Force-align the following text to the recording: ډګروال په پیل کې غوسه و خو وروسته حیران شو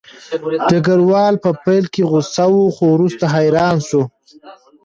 ډګروال 0.69 1.33
په 1.43 1.49
پیل 1.63 1.85
کې 1.93 2.03
غوسه 2.11 2.45
و 2.51 2.57
خو 2.75 2.83
وروسته 2.93 3.25
حیران 3.33 3.77
شو 3.87 4.01